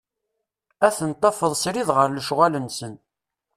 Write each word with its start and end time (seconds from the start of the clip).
Ad 0.85 0.93
tent-tafeḍ 0.97 1.53
srid 1.63 1.87
ɣer 1.97 2.07
lecɣal-nsen. 2.11 2.93